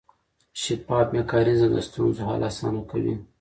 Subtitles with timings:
[0.61, 3.15] شفاف میکانیزم د ستونزو حل اسانه کوي.